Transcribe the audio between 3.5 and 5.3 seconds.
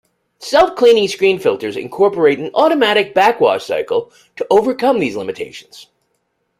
cycle to overcome these